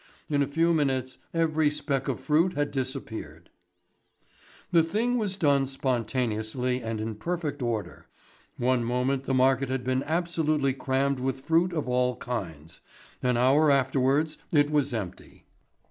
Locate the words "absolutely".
10.01-10.73